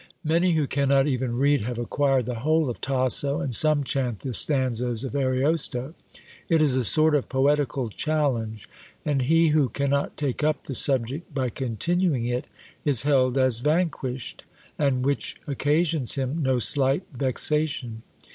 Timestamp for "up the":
10.43-10.73